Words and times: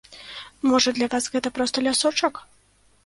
Можа, 0.69 0.93
для 0.99 1.09
вас 1.15 1.29
гэта 1.35 1.53
проста 1.59 1.85
лясочак? 1.89 2.45